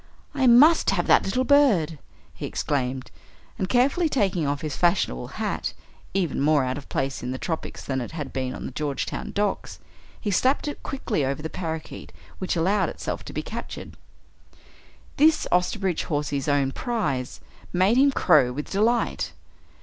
[0.33, 1.99] "I must have that little bird!"
[2.33, 3.11] he exclaimed,
[3.59, 5.73] and carefully taking off his fashionable hat
[6.15, 9.31] even more out of place in the tropics than it had been on the Georgetown
[9.31, 9.77] docks
[10.19, 13.95] he slapped it quickly over the parakeet which allowed itself to be captured.
[15.17, 17.39] This, Osterbridge Hawsey's own prize,
[17.71, 19.33] made him crow with delight.